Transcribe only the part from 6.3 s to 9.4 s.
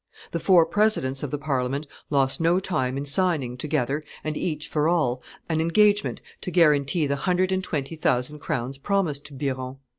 to guarantee the hundred and twenty thousand crowns promised to